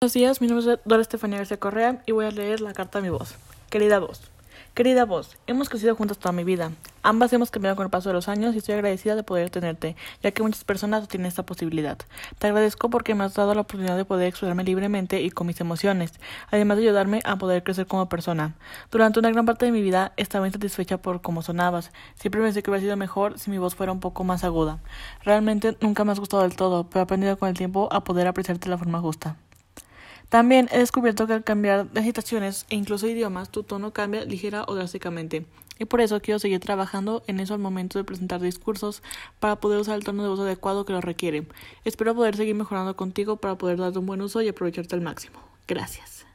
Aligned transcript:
Buenos 0.00 0.14
días, 0.14 0.40
mi 0.40 0.46
nombre 0.46 0.74
es 0.74 0.78
Dora 0.84 1.02
Estefanía 1.02 1.38
García 1.38 1.56
Correa 1.56 2.02
y 2.06 2.12
voy 2.12 2.24
a 2.24 2.30
leer 2.30 2.60
la 2.60 2.72
carta 2.72 3.00
a 3.00 3.02
mi 3.02 3.08
voz. 3.08 3.34
Querida 3.68 3.98
voz, 3.98 4.30
querida 4.72 5.04
voz, 5.04 5.36
hemos 5.48 5.68
crecido 5.68 5.96
juntas 5.96 6.18
toda 6.18 6.30
mi 6.30 6.44
vida. 6.44 6.70
Ambas 7.02 7.32
hemos 7.32 7.50
cambiado 7.50 7.74
con 7.74 7.82
el 7.82 7.90
paso 7.90 8.08
de 8.08 8.12
los 8.12 8.28
años 8.28 8.54
y 8.54 8.58
estoy 8.58 8.76
agradecida 8.76 9.16
de 9.16 9.24
poder 9.24 9.50
tenerte, 9.50 9.96
ya 10.22 10.30
que 10.30 10.40
muchas 10.40 10.62
personas 10.62 11.00
no 11.00 11.08
tienen 11.08 11.26
esta 11.26 11.42
posibilidad. 11.44 11.98
Te 12.38 12.46
agradezco 12.46 12.90
porque 12.90 13.16
me 13.16 13.24
has 13.24 13.34
dado 13.34 13.52
la 13.54 13.62
oportunidad 13.62 13.96
de 13.96 14.04
poder 14.04 14.28
explorarme 14.28 14.62
libremente 14.62 15.20
y 15.20 15.30
con 15.30 15.48
mis 15.48 15.60
emociones, 15.60 16.12
además 16.52 16.76
de 16.76 16.84
ayudarme 16.84 17.20
a 17.24 17.34
poder 17.34 17.64
crecer 17.64 17.88
como 17.88 18.08
persona. 18.08 18.54
Durante 18.92 19.18
una 19.18 19.32
gran 19.32 19.46
parte 19.46 19.66
de 19.66 19.72
mi 19.72 19.82
vida 19.82 20.12
estaba 20.16 20.46
insatisfecha 20.46 20.98
por 20.98 21.22
cómo 21.22 21.42
sonabas. 21.42 21.90
Siempre 22.14 22.40
pensé 22.40 22.62
que 22.62 22.70
hubiera 22.70 22.84
sido 22.84 22.96
mejor 22.96 23.36
si 23.40 23.50
mi 23.50 23.58
voz 23.58 23.74
fuera 23.74 23.90
un 23.90 23.98
poco 23.98 24.22
más 24.22 24.44
aguda. 24.44 24.78
Realmente 25.24 25.76
nunca 25.80 26.04
me 26.04 26.12
has 26.12 26.20
gustado 26.20 26.44
del 26.44 26.54
todo, 26.54 26.88
pero 26.88 27.00
he 27.00 27.02
aprendido 27.02 27.36
con 27.36 27.48
el 27.48 27.56
tiempo 27.56 27.88
a 27.90 28.04
poder 28.04 28.28
apreciarte 28.28 28.66
de 28.66 28.70
la 28.70 28.78
forma 28.78 29.00
justa. 29.00 29.36
También 30.28 30.68
he 30.72 30.78
descubierto 30.78 31.26
que 31.26 31.32
al 31.32 31.44
cambiar 31.44 31.90
de 31.90 32.00
agitaciones 32.00 32.66
e 32.68 32.76
incluso 32.76 33.06
idiomas, 33.06 33.50
tu 33.50 33.62
tono 33.62 33.92
cambia 33.92 34.24
ligera 34.24 34.64
o 34.68 34.74
drásticamente. 34.74 35.46
Y 35.78 35.84
por 35.84 36.00
eso 36.00 36.20
quiero 36.20 36.38
seguir 36.38 36.60
trabajando 36.60 37.22
en 37.26 37.40
eso 37.40 37.54
al 37.54 37.60
momento 37.60 37.98
de 37.98 38.04
presentar 38.04 38.40
discursos 38.40 39.02
para 39.38 39.56
poder 39.56 39.80
usar 39.80 39.96
el 39.96 40.04
tono 40.04 40.22
de 40.22 40.28
voz 40.28 40.40
adecuado 40.40 40.84
que 40.84 40.92
lo 40.92 41.00
requiere. 41.00 41.46
Espero 41.84 42.14
poder 42.14 42.36
seguir 42.36 42.54
mejorando 42.54 42.96
contigo 42.96 43.36
para 43.36 43.56
poder 43.56 43.78
darte 43.78 43.98
un 43.98 44.06
buen 44.06 44.20
uso 44.20 44.42
y 44.42 44.48
aprovecharte 44.48 44.94
al 44.94 45.00
máximo. 45.00 45.38
Gracias. 45.66 46.27